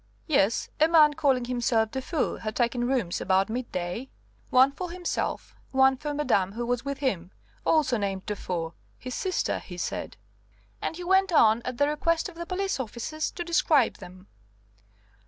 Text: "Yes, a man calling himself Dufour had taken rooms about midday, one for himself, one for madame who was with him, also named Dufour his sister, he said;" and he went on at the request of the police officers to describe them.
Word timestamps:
"Yes, 0.25 0.67
a 0.79 0.87
man 0.87 1.13
calling 1.13 1.45
himself 1.45 1.91
Dufour 1.91 2.39
had 2.39 2.55
taken 2.55 2.87
rooms 2.87 3.21
about 3.21 3.51
midday, 3.51 4.09
one 4.49 4.71
for 4.71 4.89
himself, 4.89 5.55
one 5.69 5.95
for 5.95 6.11
madame 6.11 6.53
who 6.53 6.65
was 6.65 6.83
with 6.83 6.97
him, 6.97 7.29
also 7.67 7.97
named 7.97 8.25
Dufour 8.25 8.73
his 8.97 9.13
sister, 9.13 9.59
he 9.59 9.77
said;" 9.77 10.17
and 10.81 10.97
he 10.97 11.03
went 11.03 11.31
on 11.31 11.61
at 11.65 11.77
the 11.77 11.87
request 11.87 12.29
of 12.29 12.35
the 12.35 12.47
police 12.47 12.79
officers 12.79 13.29
to 13.29 13.43
describe 13.43 13.97
them. 13.97 14.25